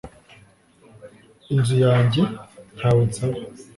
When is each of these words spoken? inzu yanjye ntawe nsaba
inzu 1.53 1.75
yanjye 1.85 2.21
ntawe 2.77 3.01
nsaba 3.09 3.39